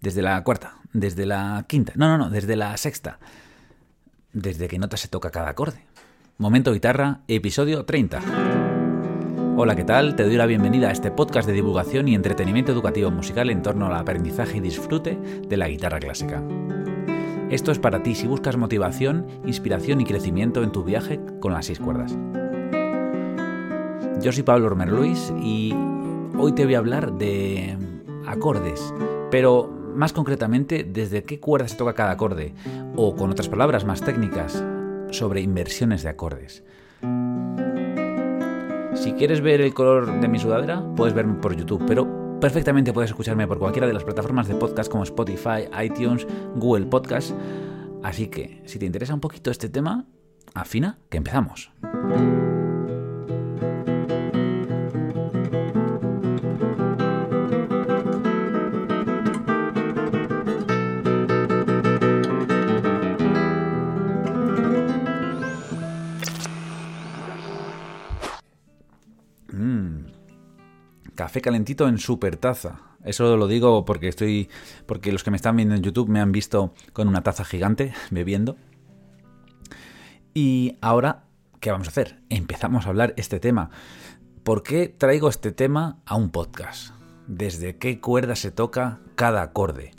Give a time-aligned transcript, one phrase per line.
[0.00, 3.18] desde la cuarta, desde la quinta, no, no, no, desde la sexta,
[4.32, 5.84] desde qué nota se toca cada acorde.
[6.38, 8.20] Momento Guitarra, episodio 30.
[9.56, 10.16] Hola, ¿qué tal?
[10.16, 13.86] Te doy la bienvenida a este podcast de divulgación y entretenimiento educativo musical en torno
[13.86, 16.42] al aprendizaje y disfrute de la guitarra clásica.
[17.48, 21.66] Esto es para ti si buscas motivación, inspiración y crecimiento en tu viaje con las
[21.66, 22.14] seis cuerdas.
[24.20, 25.72] Yo soy Pablo Romer Luis y
[26.36, 27.78] hoy te voy a hablar de
[28.26, 28.92] acordes,
[29.30, 32.54] pero más concretamente desde qué cuerda se toca cada acorde,
[32.94, 34.62] o con otras palabras más técnicas,
[35.10, 36.62] sobre inversiones de acordes.
[38.94, 43.10] Si quieres ver el color de mi sudadera, puedes verme por YouTube, pero perfectamente puedes
[43.10, 47.32] escucharme por cualquiera de las plataformas de podcast como Spotify, iTunes, Google Podcast.
[48.02, 50.06] Así que, si te interesa un poquito este tema,
[50.54, 51.70] afina que empezamos.
[71.40, 72.80] Calentito en super taza.
[73.04, 74.48] Eso lo digo porque estoy.
[74.86, 77.92] porque los que me están viendo en YouTube me han visto con una taza gigante
[78.10, 78.56] bebiendo.
[80.34, 81.24] Y ahora,
[81.60, 82.20] ¿qué vamos a hacer?
[82.28, 83.70] Empezamos a hablar este tema.
[84.42, 86.94] ¿Por qué traigo este tema a un podcast?
[87.26, 89.92] ¿Desde qué cuerda se toca cada acorde?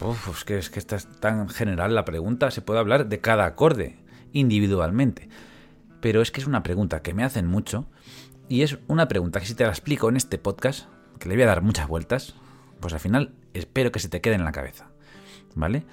[0.00, 2.50] Uf, que, es que esta es tan general la pregunta.
[2.50, 3.98] Se puede hablar de cada acorde
[4.32, 5.28] individualmente.
[6.00, 7.86] Pero es que es una pregunta que me hacen mucho
[8.48, 11.44] y es una pregunta que si te la explico en este podcast, que le voy
[11.44, 12.34] a dar muchas vueltas,
[12.80, 14.88] pues al final espero que se te quede en la cabeza.
[15.54, 15.84] ¿Vale?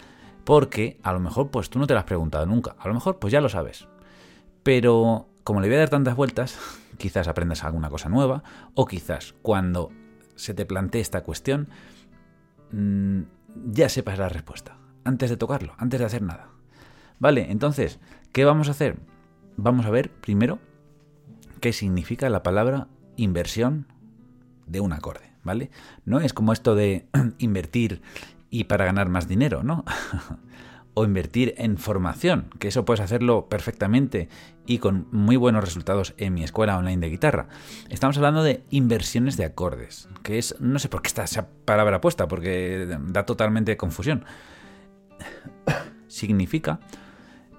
[0.43, 2.75] Porque a lo mejor pues tú no te la has preguntado nunca.
[2.79, 3.87] A lo mejor pues ya lo sabes.
[4.63, 6.57] Pero como le voy a dar tantas vueltas,
[6.97, 8.43] quizás aprendas alguna cosa nueva
[8.73, 9.91] o quizás cuando
[10.35, 11.69] se te plantee esta cuestión
[12.71, 13.21] mm,
[13.67, 14.77] ya sepas la respuesta.
[15.03, 16.49] Antes de tocarlo, antes de hacer nada.
[17.19, 17.99] Vale, entonces,
[18.31, 18.97] ¿qué vamos a hacer?
[19.57, 20.59] Vamos a ver primero
[21.61, 23.87] qué significa la palabra inversión
[24.67, 25.71] de un acorde, ¿vale?
[26.03, 27.05] No es como esto de
[27.37, 28.01] invertir
[28.49, 29.85] y para ganar más dinero, ¿no?
[30.93, 34.27] o invertir en formación, que eso puedes hacerlo perfectamente
[34.65, 37.47] y con muy buenos resultados en mi escuela online de guitarra.
[37.89, 42.01] Estamos hablando de inversiones de acordes, que es, no sé por qué está esa palabra
[42.01, 44.25] puesta, porque da totalmente confusión.
[46.07, 46.81] Significa,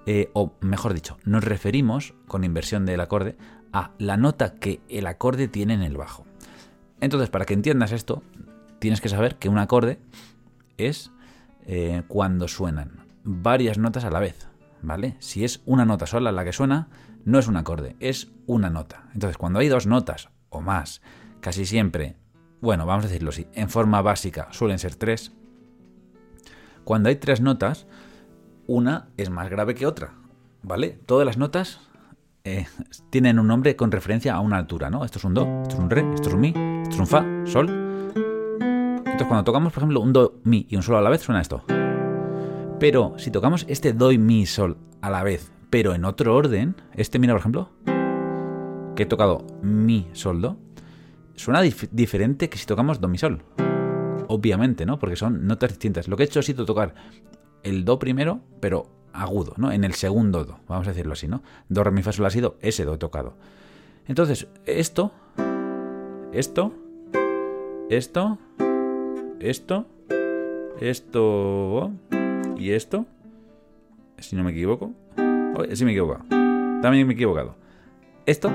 [0.04, 3.36] eh, o mejor dicho, nos referimos con inversión del acorde
[3.72, 6.26] a la nota que el acorde tiene en el bajo.
[7.00, 8.22] Entonces, para que entiendas esto,
[8.78, 9.98] tienes que saber que un acorde
[10.76, 11.10] es
[11.66, 14.48] eh, cuando suenan varias notas a la vez,
[14.82, 15.16] ¿vale?
[15.20, 16.88] Si es una nota sola la que suena,
[17.24, 19.04] no es un acorde, es una nota.
[19.14, 21.02] Entonces, cuando hay dos notas o más,
[21.40, 22.16] casi siempre,
[22.60, 25.32] bueno, vamos a decirlo así, en forma básica suelen ser tres.
[26.84, 27.86] Cuando hay tres notas,
[28.66, 30.14] una es más grave que otra,
[30.62, 31.00] ¿vale?
[31.06, 31.80] Todas las notas
[32.44, 32.66] eh,
[33.10, 35.04] tienen un nombre con referencia a una altura, ¿no?
[35.04, 37.06] Esto es un Do, esto es un Re, esto es un Mi, esto es un
[37.06, 37.68] Fa, Sol.
[38.96, 41.40] Entonces cuando tocamos, por ejemplo, un Do, Mi y un Sol a la vez, suena
[41.40, 41.62] esto.
[42.80, 46.74] Pero si tocamos este Do y Mi, Sol a la vez, pero en otro orden,
[46.94, 47.70] este, mira, por ejemplo,
[48.96, 50.56] que he tocado Mi, Sol, Do,
[51.36, 53.42] suena diferente que si tocamos Do, Mi, Sol.
[54.28, 54.98] Obviamente, ¿no?
[54.98, 56.08] Porque son notas distintas.
[56.08, 56.94] Lo que he hecho ha sido tocar
[57.62, 59.72] el Do primero, pero agudo, ¿no?
[59.72, 61.42] En el segundo do, vamos a decirlo así, ¿no?
[61.68, 63.34] Do, re, mi, fa, sol ha sido ese do tocado.
[64.06, 65.12] Entonces, esto,
[66.32, 66.72] esto,
[67.90, 68.38] esto,
[69.40, 69.86] esto,
[70.80, 71.92] esto
[72.56, 73.06] y esto,
[74.18, 74.92] si no me equivoco,
[75.72, 76.24] sí me he equivocado,
[76.80, 77.56] también me he equivocado.
[78.26, 78.52] Esto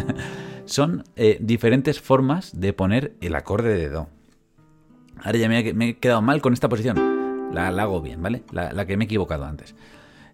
[0.64, 4.08] son eh, diferentes formas de poner el acorde de do.
[5.22, 7.11] Ahora ya me he quedado mal con esta posición.
[7.52, 8.42] La, hago bien, ¿vale?
[8.50, 9.74] La, que me he equivocado antes.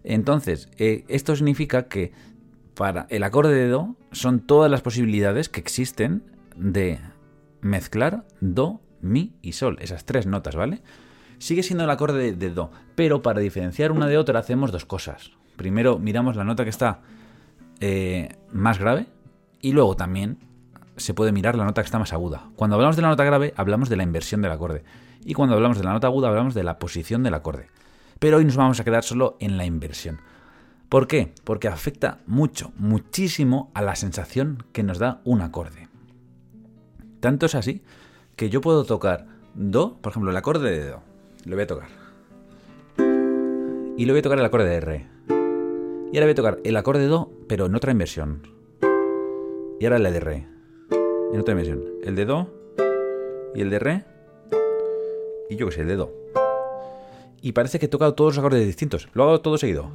[0.03, 2.11] Entonces, eh, esto significa que
[2.73, 6.23] para el acorde de Do son todas las posibilidades que existen
[6.55, 6.99] de
[7.61, 10.81] mezclar Do, Mi y Sol, esas tres notas, ¿vale?
[11.37, 15.31] Sigue siendo el acorde de, Do, pero para diferenciar una de otra hacemos dos cosas.
[15.57, 17.01] Primero miramos la nota que está
[17.81, 19.07] eh, más grave
[19.61, 20.37] y luego también
[20.95, 22.49] se puede mirar la nota que está más aguda.
[22.55, 24.83] Cuando hablamos de la nota grave hablamos de la inversión del acorde
[25.25, 27.67] y cuando hablamos de la nota aguda hablamos de la posición del acorde.
[28.19, 30.19] Pero hoy nos vamos a quedar solo en la inversión.
[30.89, 31.33] ¿Por qué?
[31.43, 35.87] Porque afecta mucho, muchísimo a la sensación que nos da un acorde.
[37.19, 37.83] Tanto es así
[38.35, 41.01] que yo puedo tocar Do, por ejemplo, el acorde de Do.
[41.45, 41.87] Lo voy a tocar.
[43.97, 45.07] Y lo voy a tocar el acorde de Re.
[46.11, 48.47] Y ahora voy a tocar el acorde de Do, pero en otra inversión.
[49.79, 50.47] Y ahora el de Re.
[51.33, 51.83] En otra inversión.
[52.03, 52.53] El de Do
[53.53, 54.05] y el de Re
[55.49, 56.13] y yo que sé, el de Do.
[57.41, 59.09] Y parece que he tocado todos los acordes distintos.
[59.13, 59.89] Lo hago todo seguido.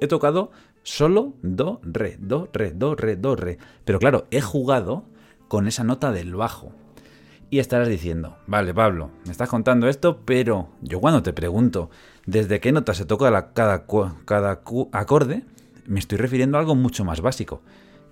[0.00, 0.50] He tocado
[0.82, 3.58] solo Do, Re, Do, Re, Do, Re, Do, Re.
[3.84, 5.04] Pero claro, he jugado
[5.48, 6.72] con esa nota del bajo.
[7.48, 11.90] Y estarás diciendo, vale Pablo, me estás contando esto, pero yo cuando te pregunto
[12.26, 13.86] desde qué nota se toca cada,
[14.24, 14.62] cada
[14.92, 15.44] acorde,
[15.86, 17.62] me estoy refiriendo a algo mucho más básico.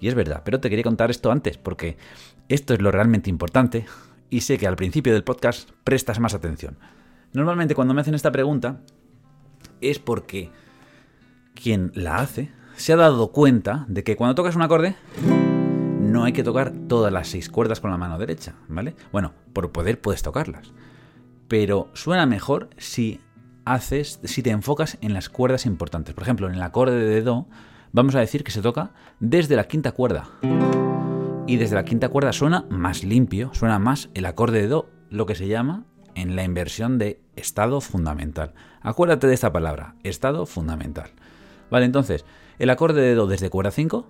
[0.04, 1.96] Y es verdad, pero te quería contar esto antes, porque
[2.50, 3.86] esto es lo realmente importante
[4.28, 6.76] y sé que al principio del podcast prestas más atención.
[7.32, 8.82] Normalmente cuando me hacen esta pregunta
[9.80, 10.50] es porque
[11.54, 14.94] quien la hace se ha dado cuenta de que cuando tocas un acorde
[16.02, 18.94] no hay que tocar todas las seis cuerdas con la mano derecha, ¿vale?
[19.10, 20.70] Bueno, por poder puedes tocarlas.
[21.48, 23.22] Pero suena mejor si
[23.64, 26.14] haces, si te enfocas en las cuerdas importantes.
[26.14, 27.46] Por ejemplo, en el acorde de Do,
[27.94, 30.28] vamos a decir que se toca desde la quinta cuerda.
[31.46, 35.26] Y desde la quinta cuerda suena más limpio, suena más el acorde de Do, lo
[35.26, 35.84] que se llama
[36.16, 38.52] en la inversión de estado fundamental.
[38.82, 41.10] Acuérdate de esta palabra, estado fundamental.
[41.70, 42.24] Vale, entonces,
[42.58, 44.08] el acorde de Do desde cuerda 5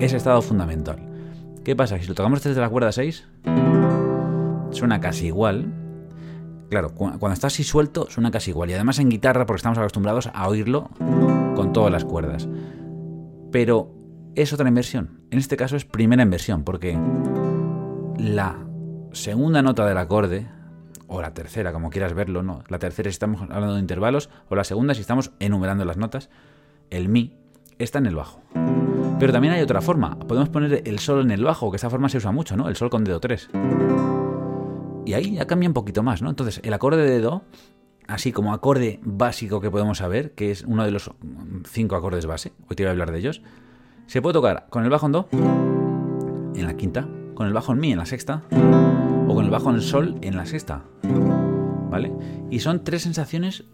[0.00, 0.98] es estado fundamental.
[1.62, 1.98] ¿Qué pasa?
[1.98, 3.28] Si lo tocamos desde la cuerda 6,
[4.70, 5.66] suena casi igual.
[6.70, 8.70] Claro, cuando está así suelto, suena casi igual.
[8.70, 10.88] Y además en guitarra, porque estamos acostumbrados a oírlo
[11.54, 12.48] con todas las cuerdas.
[13.54, 13.94] Pero
[14.34, 15.20] es otra inversión.
[15.30, 16.98] En este caso es primera inversión, porque
[18.18, 18.66] la
[19.12, 20.48] segunda nota del acorde,
[21.06, 22.64] o la tercera, como quieras verlo, ¿no?
[22.66, 26.30] La tercera si estamos hablando de intervalos, o la segunda si estamos enumerando las notas,
[26.90, 27.36] el mi
[27.78, 28.42] está en el bajo.
[29.20, 30.18] Pero también hay otra forma.
[30.18, 32.68] Podemos poner el sol en el bajo, que esa forma se usa mucho, ¿no?
[32.68, 33.50] El sol con dedo 3.
[35.06, 36.28] Y ahí ya cambia un poquito más, ¿no?
[36.28, 37.44] Entonces, el acorde de do,
[38.06, 41.10] así como acorde básico que podemos saber, que es uno de los
[41.68, 43.42] cinco acordes base, hoy te voy a hablar de ellos,
[44.06, 47.80] se puede tocar con el bajo en do en la quinta, con el bajo en
[47.80, 50.84] mi en la sexta, o con el bajo en sol en la sexta.
[51.90, 52.12] ¿Vale?
[52.50, 53.64] Y son tres sensaciones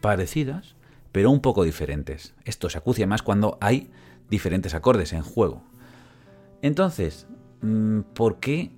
[0.00, 0.76] parecidas,
[1.10, 2.34] pero un poco diferentes.
[2.44, 3.90] Esto se acucia más cuando hay
[4.30, 5.62] diferentes acordes en juego.
[6.62, 7.26] Entonces,
[7.60, 8.72] mm, ¿por qué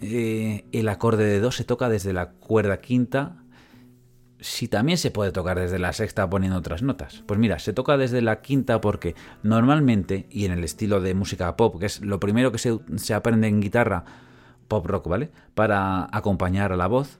[0.00, 3.36] eh, el acorde de do se toca desde la cuerda quinta
[4.40, 7.22] si también se puede tocar desde la sexta poniendo otras notas?
[7.26, 11.56] Pues mira, se toca desde la quinta porque normalmente, y en el estilo de música
[11.56, 14.04] pop, que es lo primero que se, se aprende en guitarra,
[14.68, 15.30] pop rock, ¿vale?
[15.54, 17.18] Para acompañar a la voz,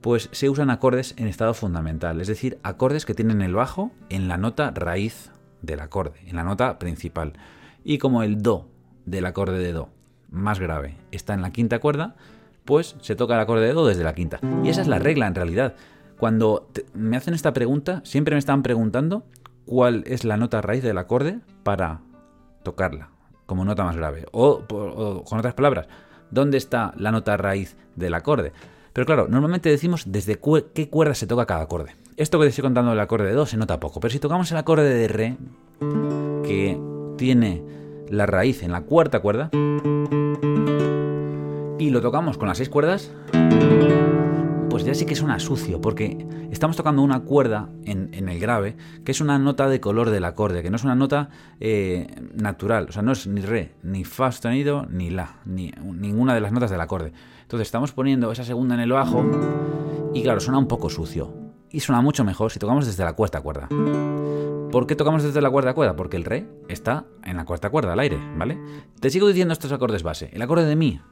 [0.00, 4.28] pues se usan acordes en estado fundamental, es decir, acordes que tienen el bajo en
[4.28, 5.30] la nota raíz
[5.62, 7.34] del acorde, en la nota principal.
[7.84, 8.68] Y como el do
[9.06, 9.90] del acorde de do
[10.30, 12.16] más grave está en la quinta cuerda,
[12.64, 14.40] pues se toca el acorde de do desde la quinta.
[14.64, 15.74] Y esa es la regla en realidad.
[16.20, 19.24] Cuando me hacen esta pregunta, siempre me están preguntando
[19.64, 22.02] cuál es la nota raíz del acorde para
[22.62, 23.08] tocarla
[23.46, 24.26] como nota más grave.
[24.30, 24.60] O,
[25.24, 25.88] con otras palabras,
[26.30, 28.52] ¿dónde está la nota raíz del acorde?
[28.92, 30.38] Pero claro, normalmente decimos desde
[30.74, 31.96] qué cuerda se toca cada acorde.
[32.18, 34.52] Esto que te estoy contando del acorde de Do se nota poco, pero si tocamos
[34.52, 35.38] el acorde de Re,
[36.44, 36.78] que
[37.16, 37.62] tiene
[38.10, 39.48] la raíz en la cuarta cuerda,
[41.78, 43.10] y lo tocamos con las seis cuerdas,
[44.80, 49.12] pues ya sí que suena sucio, porque estamos tocando una cuerda en, el grave, que
[49.12, 51.28] es una nota de color del acorde, que no es una nota
[51.60, 56.32] eh, natural, o sea, no es ni re, ni fa sostenido, ni la, ni ninguna
[56.32, 57.12] de las notas del acorde.
[57.42, 59.22] Entonces estamos poniendo esa segunda en el bajo
[60.14, 61.30] y claro, suena un poco sucio.
[61.68, 63.68] Y suena mucho mejor si tocamos desde la cuarta cuerda.
[64.72, 65.94] ¿Por qué tocamos desde la cuarta cuerda?
[65.94, 68.58] Porque el re está en la cuarta cuerda, al aire, ¿vale?
[68.98, 70.30] Te sigo diciendo estos acordes base.
[70.32, 71.02] El acorde de mi,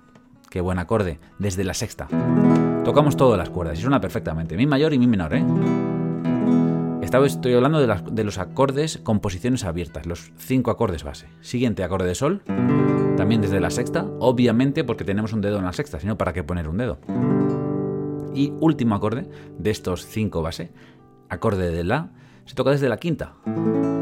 [0.49, 2.09] qué buen acorde, desde la sexta.
[2.85, 4.57] Tocamos todas las cuerdas y suena perfectamente.
[4.57, 5.45] Mi mayor y mi menor, ¿eh?
[7.25, 11.27] estoy hablando de, los acordes con posiciones abiertas, los cinco acordes base.
[11.41, 12.43] Siguiente acorde de sol,
[13.17, 16.45] también desde la sexta, obviamente porque tenemos un dedo en la sexta, sino para qué
[16.45, 16.99] poner un dedo.
[18.35, 20.71] Y último acorde de estos cinco base,
[21.29, 22.11] acorde de la,
[22.45, 23.35] se toca desde la quinta.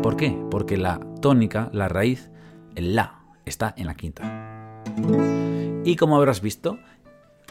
[0.02, 0.37] ¿Por qué?
[0.50, 2.30] Porque la tónica, la raíz,
[2.75, 4.83] el la, está en la quinta.
[5.85, 6.78] Y como habrás visto,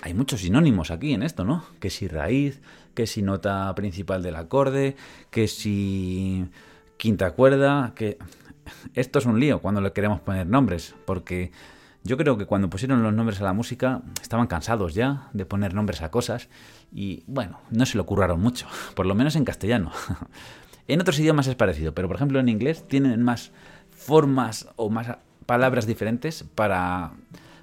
[0.05, 1.65] hay muchos sinónimos aquí en esto, ¿no?
[1.79, 2.62] Que si raíz,
[2.93, 4.95] que si nota principal del acorde,
[5.31, 6.45] que si
[6.95, 8.19] quinta cuerda, que
[8.93, 11.51] esto es un lío cuando le queremos poner nombres, porque
[12.03, 15.74] yo creo que cuando pusieron los nombres a la música estaban cansados ya de poner
[15.74, 16.50] nombres a cosas
[16.93, 19.91] y bueno, no se lo curraron mucho, por lo menos en castellano.
[20.88, 23.51] en otros idiomas es parecido, pero por ejemplo en inglés tienen más
[23.89, 27.13] formas o más palabras diferentes para,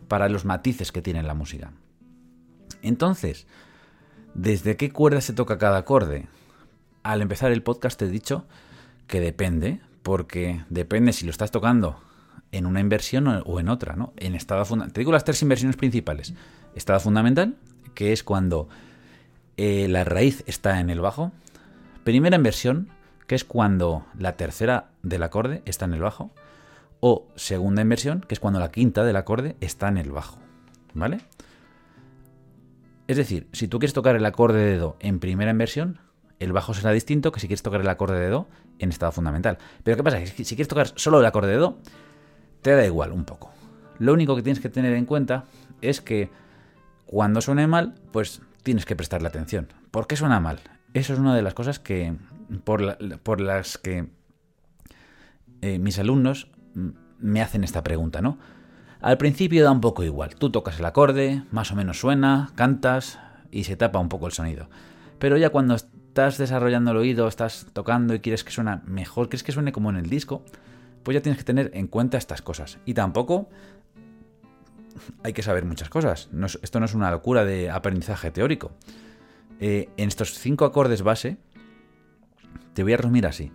[0.08, 1.70] para los matices que tiene la música.
[2.82, 3.46] Entonces,
[4.34, 6.26] ¿desde qué cuerda se toca cada acorde?
[7.02, 8.46] Al empezar el podcast te he dicho
[9.06, 12.00] que depende, porque depende si lo estás tocando
[12.50, 14.12] en una inversión o en otra, ¿no?
[14.16, 14.94] En estado fundamental.
[14.94, 16.34] Te digo las tres inversiones principales.
[16.74, 17.56] Estado fundamental,
[17.94, 18.68] que es cuando
[19.56, 21.32] eh, la raíz está en el bajo.
[22.04, 22.88] Primera inversión,
[23.26, 26.30] que es cuando la tercera del acorde está en el bajo.
[27.00, 30.38] O segunda inversión, que es cuando la quinta del acorde está en el bajo.
[30.94, 31.20] ¿Vale?
[33.12, 35.98] Es decir, si tú quieres tocar el acorde de Do en primera inversión,
[36.38, 39.58] el bajo será distinto que si quieres tocar el acorde de Do en estado fundamental.
[39.84, 40.24] Pero ¿qué pasa?
[40.24, 41.76] si quieres tocar solo el acorde de Do,
[42.62, 43.50] te da igual un poco.
[43.98, 45.44] Lo único que tienes que tener en cuenta
[45.82, 46.30] es que
[47.04, 49.68] cuando suene mal, pues tienes que prestarle atención.
[49.90, 50.60] ¿Por qué suena mal?
[50.94, 52.14] Eso es una de las cosas que
[52.64, 52.80] por,
[53.42, 54.08] las que
[55.60, 56.48] eh, mis alumnos
[57.18, 58.38] me hacen esta pregunta, ¿no?
[59.02, 60.36] Al principio da un poco igual.
[60.36, 63.18] Tú tocas el acorde, más o menos suena, cantas
[63.50, 64.68] y se tapa un poco el sonido.
[65.18, 69.42] Pero ya cuando estás desarrollando el oído, estás tocando y quieres que suene mejor, quieres
[69.42, 70.44] que suene como en el disco,
[71.02, 72.78] pues ya tienes que tener en cuenta estas cosas.
[72.86, 73.48] Y tampoco
[75.24, 76.28] hay que saber muchas cosas.
[76.62, 78.70] esto no es una locura de aprendizaje teórico.
[79.58, 81.38] Eh, en estos cinco acordes base,
[82.72, 83.50] te voy a resumir así.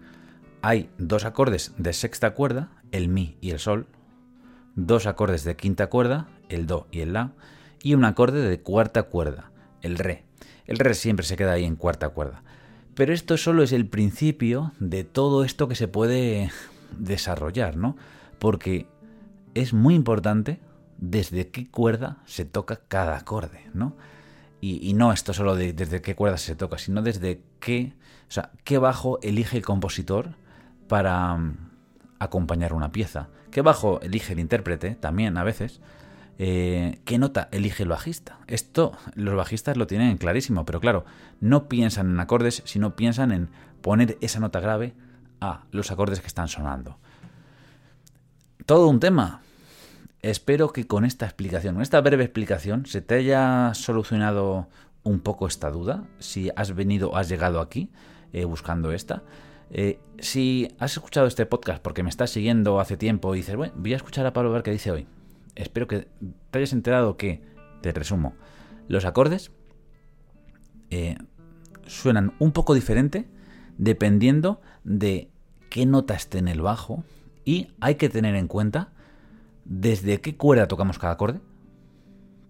[0.62, 3.88] Hay dos acordes de sexta cuerda, el mi y el sol,
[4.78, 7.34] dos acordes de quinta cuerda, el do y el la,
[7.82, 10.24] y un acorde de cuarta cuerda, el re.
[10.68, 12.44] El re siempre se queda ahí en cuarta cuerda.
[12.94, 16.52] Pero esto solo es el principio de todo esto que se puede
[16.98, 17.98] desarrollar, ¿no?
[18.40, 18.88] Porque
[19.56, 20.60] es muy importante
[21.00, 23.96] desde qué cuerda se toca cada acorde, ¿no?
[24.60, 27.94] Y, no esto solo de desde qué cuerda se toca, sino desde qué,
[28.28, 30.32] o sea, qué bajo elige el compositor
[30.88, 31.40] para
[32.20, 35.82] acompañar una pieza, qué bajo elige el intérprete también a veces,
[36.40, 38.38] eh, qué nota elige el bajista.
[38.48, 41.06] Esto los bajistas lo tienen clarísimo, pero claro,
[41.40, 43.50] no piensan en acordes, sino piensan en
[43.82, 44.94] poner esa nota grave
[45.42, 46.98] a los acordes que están sonando.
[48.66, 49.42] Todo un tema.
[50.22, 54.68] Espero que con esta explicación, con esta breve explicación, se te haya solucionado
[55.04, 57.92] un poco esta duda, si has venido o has llegado aquí
[58.34, 59.24] eh, buscando esta.
[59.70, 63.74] Eh, si has escuchado este podcast porque me estás siguiendo hace tiempo y dices, bueno,
[63.78, 65.08] voy a escuchar a Pablo ver qué dice hoy.
[65.56, 66.08] Espero que
[66.52, 67.42] te hayas enterado que,
[67.82, 68.36] te resumo,
[68.88, 69.52] los acordes
[70.90, 71.18] eh,
[71.86, 73.28] suenan un poco diferente
[73.78, 75.30] dependiendo de
[75.70, 77.04] qué nota esté en el bajo
[77.46, 78.94] y hay que tener en cuenta
[79.66, 81.42] desde qué cuerda tocamos cada acorde,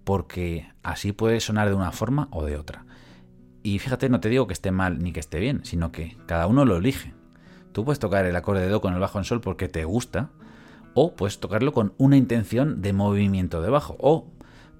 [0.03, 2.85] porque así puede sonar de una forma o de otra.
[3.67, 6.47] Y fíjate, no te digo que esté mal ni que esté bien, sino que cada
[6.47, 7.13] uno lo elige.
[7.73, 10.29] Tú puedes tocar el acorde de Do con el bajo en sol porque te gusta,
[10.93, 14.31] o puedes tocarlo con una intención de movimiento de bajo, o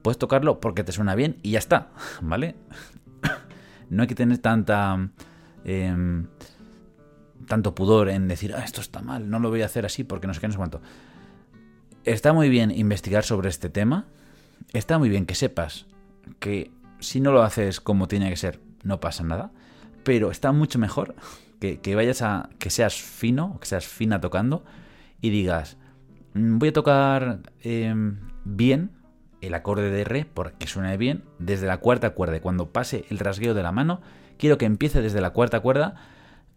[0.01, 1.89] puedes tocarlo porque te suena bien y ya está,
[2.22, 2.56] ¿vale?
[3.89, 5.10] no hay que tener tanta...
[5.65, 6.27] Em,
[7.46, 10.27] tanto pudor en decir, ah, esto está mal, no lo voy a hacer así porque
[10.27, 10.79] no sé qué, no sé cuánto.
[12.06, 14.06] Está muy bien investigar sobre este tema.
[14.72, 15.88] Está muy bien que sepas
[16.39, 19.52] que si no lo haces como tiene que ser, no pasa nada.
[20.04, 21.16] Pero está mucho mejor
[21.60, 22.50] que, vayas a.
[22.60, 24.64] que seas fino, que seas fina tocando
[25.22, 25.78] y digas,
[26.34, 28.92] mm, voy a tocar em, bien
[29.42, 32.38] el acorde de re porque suene bien desde la cuarta cuerda.
[32.38, 34.02] Y cuando pase el rasgueo de la mano,
[34.38, 35.96] quiero que empiece desde la cuarta cuerda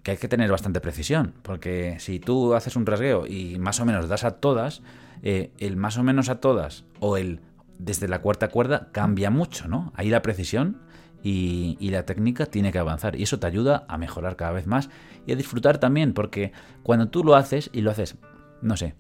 [0.03, 3.85] que hay que tener bastante precisión, porque si tú haces un rasgueo y más o
[3.85, 4.83] menos das a todas,
[5.23, 7.41] eh, el más o menos a todas o el
[7.79, 9.93] desde la cuarta cuerda cambia mucho, ¿no?
[9.95, 10.79] Ahí la precisión
[11.23, 14.91] y, la técnica tiene que avanzar y eso te ayuda a mejorar cada vez más
[15.27, 18.17] y a disfrutar también, porque cuando tú lo haces y lo haces,
[18.62, 18.95] no sé,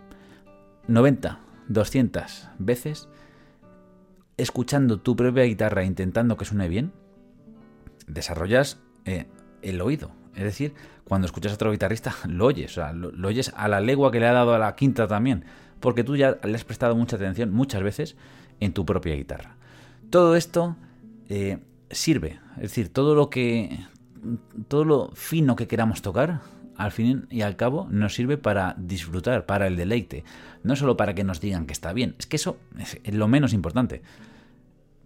[0.88, 3.08] 90, 200 veces,
[4.36, 6.92] escuchando tu propia guitarra intentando que suene bien,
[8.06, 9.26] desarrollas eh,
[9.62, 10.74] el oído, es decir,
[11.04, 14.20] cuando escuchas a otro guitarrista, lo oyes, o sea, lo, oyes a la legua que
[14.20, 15.44] le ha dado a la quinta también,
[15.80, 18.16] porque tú ya le has prestado mucha atención muchas veces
[18.60, 19.56] en tu propia guitarra.
[20.10, 20.76] Todo esto
[21.28, 21.58] eh,
[21.90, 23.78] sirve, es decir, todo lo que,
[24.68, 26.40] todo lo fino que queramos tocar,
[26.76, 30.24] al fin y al cabo nos sirve para disfrutar, para el deleite,
[30.62, 32.58] no solo para que nos digan que está bien, es que eso
[33.04, 34.02] es lo menos importante,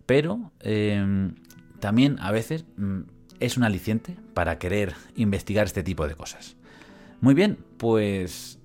[0.06, 1.32] pero eh,
[1.80, 3.00] también a veces mm,
[3.40, 6.56] es un aliciente para querer investigar este tipo de cosas.
[7.20, 8.58] Muy bien, pues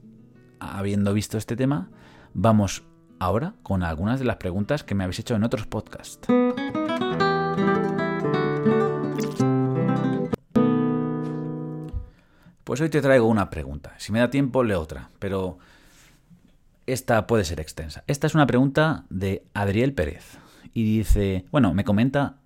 [0.59, 1.89] habiendo visto este tema,
[2.33, 2.83] vamos
[3.19, 6.19] ahora con algunas de las preguntas que me habéis hecho en otros podcasts.
[12.69, 13.95] Pues hoy te traigo una pregunta.
[13.97, 15.57] Si me da tiempo, leo otra, pero
[16.85, 18.03] esta puede ser extensa.
[18.05, 20.37] Esta es una pregunta de Adriel Pérez.
[20.71, 22.37] Y dice, bueno, me comenta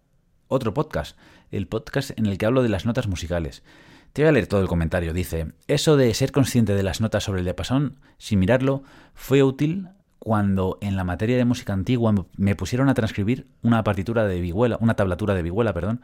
[0.48, 1.18] otro podcast,
[1.52, 3.64] el podcast en el que hablo de las notas musicales.
[4.14, 5.12] Te voy a leer todo el comentario.
[5.12, 8.84] Dice, eso de ser consciente de las notas sobre el diapasón, sin mirarlo,
[9.16, 9.90] fue útil
[10.20, 14.78] cuando en la materia de música antigua me pusieron a transcribir una partitura de vihuela,
[14.80, 16.00] una tablatura de vihuela, perdón,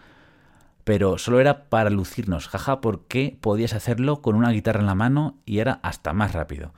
[0.89, 5.38] pero solo era para lucirnos, jaja, porque podías hacerlo con una guitarra en la mano
[5.46, 6.74] y era hasta más rápido.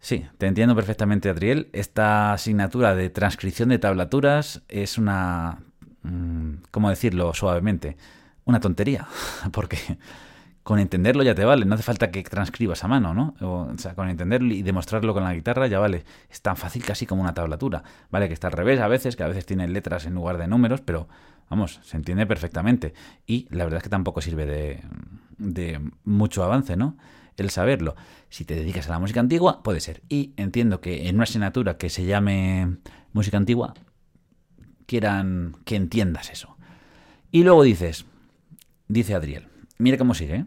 [0.00, 1.70] Sí, te entiendo perfectamente, Adriel.
[1.72, 5.60] Esta asignatura de transcripción de tablaturas es una...
[6.02, 7.96] Mm, ¿Cómo decirlo suavemente?
[8.44, 9.08] Una tontería,
[9.50, 9.78] porque
[10.62, 13.34] con entenderlo ya te vale, no hace falta que transcribas a mano, ¿no?
[13.40, 16.04] O, sea, con entenderlo y demostrarlo con la guitarra ya vale.
[16.28, 18.28] Es tan fácil casi como una tablatura, ¿vale?
[18.28, 20.82] Que está al revés a veces, que a veces tiene letras en lugar de números,
[20.82, 21.08] pero
[21.50, 22.94] vamos, se entiende perfectamente.
[23.26, 24.46] Y la verdad es que tampoco sirve
[25.38, 26.96] de, mucho avance, ¿no?
[27.36, 27.96] El saberlo.
[28.28, 30.02] Si te dedicas a la música antigua, puede ser.
[30.08, 32.76] Y entiendo que en una asignatura que se llame
[33.12, 33.74] música antigua,
[34.86, 36.56] quieran que entiendas eso.
[37.30, 38.04] Y luego dices,
[38.88, 39.48] dice Adriel,
[39.82, 40.36] Mira cómo sigue.
[40.36, 40.44] ¿eh?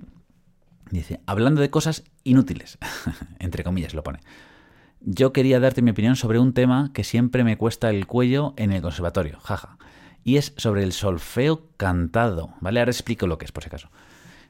[0.92, 2.78] Dice, hablando de cosas inútiles,
[3.40, 4.20] entre comillas lo pone.
[5.02, 8.72] Yo quería darte mi opinión sobre un tema que siempre me cuesta el cuello en
[8.72, 9.78] el conservatorio, jaja.
[10.26, 12.82] Y es sobre el solfeo cantado, ¿vale?
[12.82, 13.90] Ahora explico lo que es, por si acaso.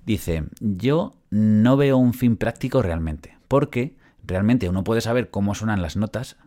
[0.08, 5.84] Dice, yo no veo un fin práctico realmente, porque realmente uno puede saber cómo suenan
[5.84, 6.38] las notas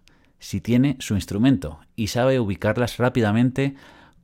[0.40, 3.76] si tiene su instrumento y sabe ubicarlas rápidamente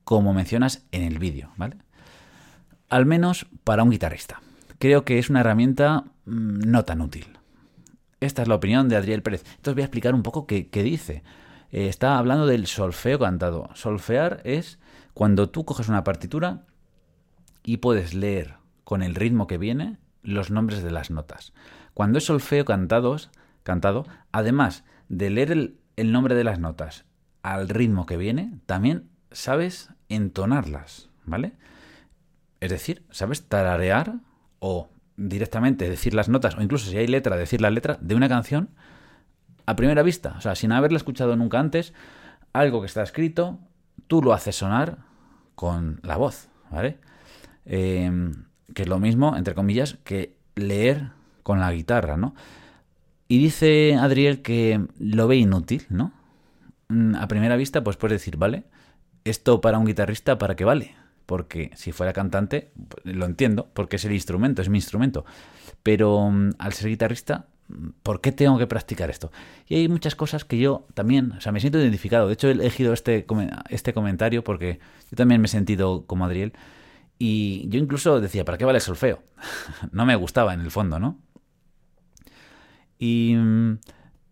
[0.03, 1.77] como mencionas en el vídeo, ¿vale?
[2.95, 4.41] al menos para un guitarrista.
[4.79, 7.27] Creo que es una herramienta mm, no tan útil.
[8.21, 9.43] Esta es la opinión de Adriel Pérez.
[9.45, 11.25] Entonces voy a explicar un poco qué, dice.
[11.75, 13.69] Eh, está hablando del solfeo cantado.
[13.75, 14.79] Solfear es
[15.13, 16.67] cuando tú coges una partitura
[17.65, 21.53] y puedes leer con el ritmo que viene los nombres de las notas.
[21.93, 23.33] Cuando es solfeo cantados,
[23.65, 27.07] cantado, además de leer el, el nombre de las notas
[27.43, 31.55] al ritmo que viene, también sabes entonarlas, ¿vale?
[32.61, 34.21] Es decir, ¿sabes tararear
[34.61, 38.29] o directamente decir las notas, o incluso si hay letra, decir la letra de una
[38.29, 38.71] canción
[39.67, 40.35] a primera vista?
[40.39, 41.93] O sea, sin haberla escuchado nunca antes,
[42.53, 43.59] algo que está escrito,
[44.07, 44.99] tú lo haces sonar
[45.55, 46.99] con la voz, ¿vale?
[47.67, 51.11] Em, que es lo mismo, entre comillas, que leer
[51.43, 52.35] con la guitarra, ¿no?
[53.29, 56.13] Y dice Adriel que lo ve inútil, ¿no?
[56.89, 58.65] Mm, a primera vista, pues puedes decir, vale,
[59.25, 60.95] esto para un guitarrista, ¿para qué vale?
[61.27, 62.71] porque si fuera cantante,
[63.05, 65.25] lo entiendo, porque es el instrumento, es mi instrumento.
[65.83, 67.47] Pero mm, al ser guitarrista,
[68.03, 69.31] ¿por qué tengo que practicar esto?
[69.69, 72.27] Y hay muchas cosas que yo también, o sea, me siento identificado.
[72.27, 73.27] De hecho, he elegido este,
[73.71, 76.53] este comentario porque yo también me he sentido como Adriel.
[77.19, 79.23] Y yo incluso decía, ¿para qué vale el solfeo?
[79.93, 81.19] no me gustaba en el fondo, ¿no?
[82.99, 83.79] Y mm,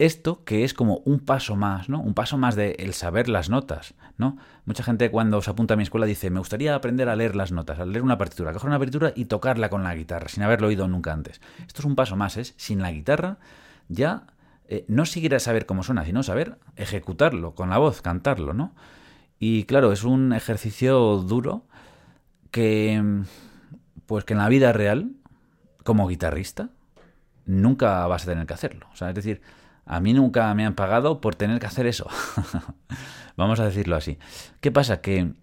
[0.04, 2.00] esto que es como un paso más, ¿no?
[2.00, 4.36] Un paso más de el saber las notas, ¿no?
[4.64, 7.52] Mucha gente cuando se apunta a mi escuela dice, me gustaría aprender a leer las
[7.52, 10.68] notas, a leer una partitura, coger una partitura y tocarla con la guitarra, sin haberlo
[10.68, 11.40] oído nunca antes.
[11.66, 13.38] Esto es un paso más, es sin la guitarra
[13.88, 14.26] ya
[14.68, 18.74] eh, no seguir a saber cómo suena, sino saber ejecutarlo con la voz, cantarlo, ¿no?
[19.38, 21.66] Y claro, es un ejercicio duro
[22.50, 23.22] que,
[24.06, 25.12] pues que en la vida real,
[25.84, 26.70] como guitarrista,
[27.44, 28.86] nunca vas a tener que hacerlo.
[28.92, 29.42] O sea, es decir,
[29.92, 32.06] a mí nunca me han pagado por tener que hacer eso.
[33.36, 34.18] Vamos a decirlo así.
[34.62, 35.02] ¿Qué pasa?
[35.02, 35.34] Que,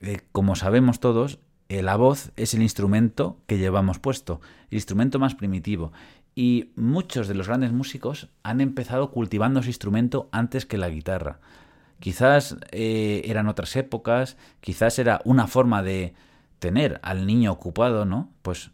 [0.00, 1.38] eh, como sabemos todos,
[1.70, 5.92] eh, la voz es el instrumento que llevamos puesto, el instrumento más primitivo.
[6.34, 11.40] Y muchos de los grandes músicos han empezado cultivando ese instrumento antes que la guitarra.
[12.00, 16.12] Quizás eh, eran otras épocas, quizás era una forma de
[16.58, 18.30] tener al niño ocupado, ¿no?
[18.42, 18.72] Pues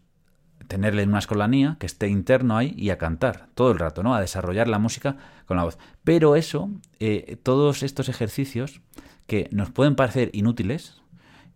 [0.67, 4.15] tenerle en una escolanía, que esté interno ahí y a cantar todo el rato, ¿no?
[4.15, 5.77] A desarrollar la música con la voz.
[6.03, 8.81] Pero eso, eh, todos estos ejercicios
[9.25, 11.01] que nos pueden parecer inútiles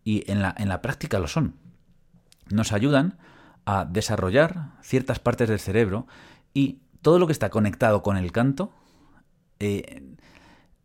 [0.04, 1.56] y en la, en la práctica lo son,
[2.50, 3.17] nos ayudan
[3.65, 6.08] a desarrollar ciertas partes del cerebro
[6.54, 8.71] y todo lo que está conectado con el canto
[9.60, 10.04] eh,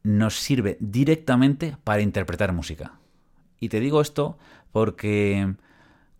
[0.02, 2.98] nos sirve directamente para interpretar música.
[3.58, 4.38] Y te digo esto
[4.70, 5.54] porque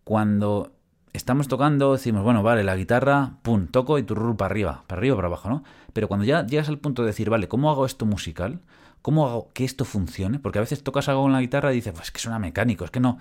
[0.03, 0.76] cuando
[1.17, 5.15] estamos tocando, decimos, bueno, vale, la guitarra, pum, toco y tu para arriba, para arriba,
[5.15, 5.63] para abajo, ¿no?
[5.91, 8.61] Pero cuando ya llegas al punto de decir, vale, ¿cómo hago esto musical?
[9.01, 10.39] ¿Cómo hago que esto funcione?
[10.39, 12.85] Porque a veces tocas algo en la guitarra y dices, pues es que suena mecánico,
[12.85, 13.17] es que no,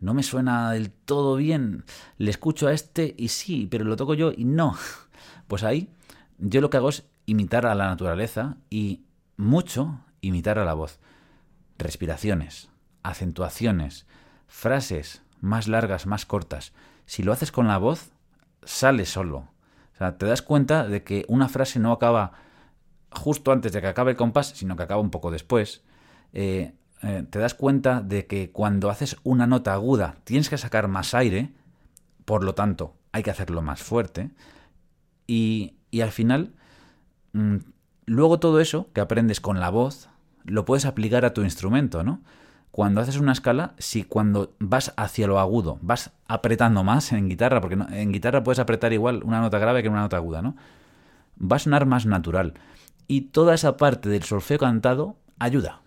[0.00, 1.84] no me suena del todo bien.
[2.18, 4.76] Le escucho a este y sí, pero lo toco yo y no.
[5.48, 5.90] Pues ahí
[6.38, 9.02] yo lo que hago es imitar a la naturaleza y
[9.36, 11.00] mucho imitar a la voz.
[11.76, 12.70] Respiraciones,
[13.02, 14.06] acentuaciones,
[14.46, 16.72] frases más largas, más cortas
[17.10, 18.12] si lo haces con la voz,
[18.62, 19.38] sale solo.
[19.94, 22.34] O sea, te das cuenta de que una frase no acaba
[23.10, 25.82] justo antes de que acabe el compás, sino que acaba un poco después.
[26.32, 30.86] Eh, eh, te das cuenta de que cuando haces una nota aguda tienes que sacar
[30.86, 31.52] más aire,
[32.26, 34.30] por lo tanto, hay que hacerlo más fuerte.
[35.26, 36.54] Y, y al final,
[37.32, 37.56] mm,
[38.06, 40.08] luego todo eso que aprendes con la voz,
[40.44, 42.20] lo puedes aplicar a tu instrumento, ¿no?
[42.70, 47.60] Cuando haces una escala, si cuando vas hacia lo agudo, vas apretando más en guitarra,
[47.60, 50.56] porque en guitarra puedes apretar igual una nota grave que una nota aguda, ¿no?
[51.40, 52.54] Va a sonar más natural.
[53.08, 55.80] Y toda esa parte del solfeo cantado ayuda.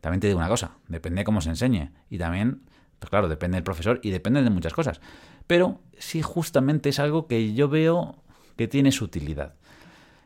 [0.00, 1.92] También te digo una cosa, depende de cómo se enseñe.
[2.10, 2.62] Y también,
[2.98, 5.00] pues claro, depende del profesor y depende de muchas cosas.
[5.46, 8.22] Pero sí justamente es algo que yo veo
[8.56, 9.54] que tiene su utilidad.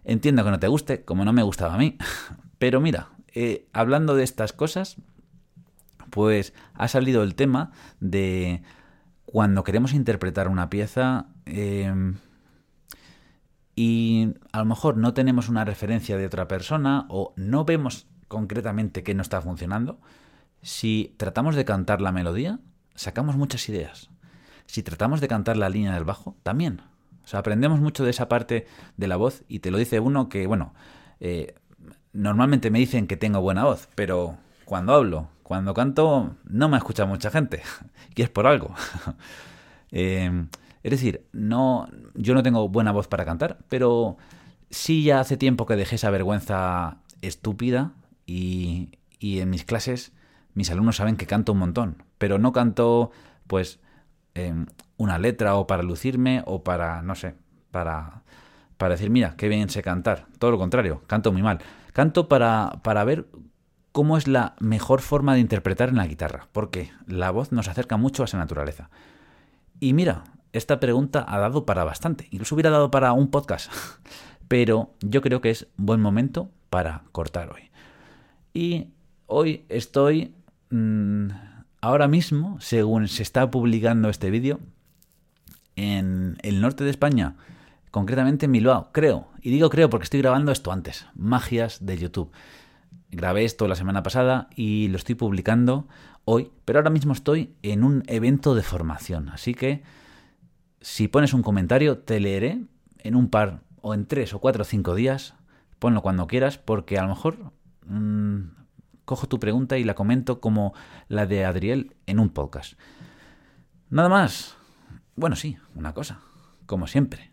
[0.04, 1.98] Entiendo que no te guste, como no me gustaba a mí.
[2.58, 4.96] Pero mira, eh, hablando de estas cosas,
[6.12, 8.62] pues ha salido el tema de
[9.24, 12.16] cuando queremos interpretar una pieza em,
[13.74, 19.02] y a lo mejor no tenemos una referencia de otra persona o no vemos concretamente
[19.02, 20.00] qué no está funcionando,
[20.60, 22.60] si tratamos de cantar la melodía,
[22.94, 24.10] sacamos muchas ideas.
[24.66, 26.82] Si tratamos de cantar la línea del bajo, también.
[27.24, 28.66] O sea, aprendemos mucho de esa parte
[28.98, 30.74] de la voz y te lo dice uno que, bueno,
[31.20, 31.54] eh,
[32.12, 37.04] normalmente me dicen que tengo buena voz, pero cuando hablo, cuando canto, no me escucha
[37.04, 37.60] mucha gente.
[38.16, 38.74] y es por algo.
[39.94, 40.48] Em,
[40.82, 44.16] es decir, no, yo no tengo buena voz para cantar, pero
[44.70, 47.92] sí ya hace tiempo que dejé esa vergüenza estúpida
[48.24, 50.14] y, y en mis clases
[50.54, 53.10] mis alumnos saben que canto un montón, pero no canto
[53.46, 53.80] pues
[54.32, 54.64] em,
[54.96, 57.34] una letra o para lucirme o para, no sé,
[57.70, 58.22] para,
[58.78, 60.24] para decir, mira, qué bien sé cantar.
[60.38, 61.58] Todo lo contrario, canto muy mal.
[61.92, 63.26] Canto para, para ver
[63.92, 67.96] cómo es la mejor forma de interpretar en la guitarra, porque la voz nos acerca
[67.96, 68.90] mucho a esa naturaleza.
[69.80, 73.70] Y mira, esta pregunta ha dado para bastante, incluso hubiera dado para un podcast,
[74.48, 77.70] pero yo creo que es buen momento para cortar hoy.
[78.54, 78.88] Y
[79.26, 80.34] hoy estoy,
[80.70, 81.28] mm,
[81.80, 84.60] ahora mismo, según se está publicando este vídeo,
[85.76, 87.36] en el norte de España,
[87.90, 92.30] concretamente en Bilbao, creo, y digo creo porque estoy grabando esto antes, magias de YouTube.
[93.12, 95.86] Grabé esto la semana pasada y lo estoy publicando
[96.24, 99.28] hoy, pero ahora mismo estoy en un evento de formación.
[99.28, 99.82] Así que
[100.80, 102.64] si pones un comentario, te leeré
[102.98, 105.34] en un par o en tres o cuatro o cinco días.
[105.78, 107.52] Ponlo cuando quieras, porque a lo mejor
[107.84, 108.44] mm,
[109.04, 110.72] cojo tu pregunta y la comento como
[111.08, 112.78] la de Adriel en un podcast.
[113.90, 114.56] Nada más.
[115.16, 116.20] Bueno, sí, una cosa,
[116.64, 117.30] como siempre.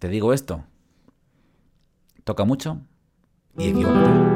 [0.00, 0.64] Te digo esto.
[2.24, 2.80] Toca mucho
[3.56, 4.35] y equivócate.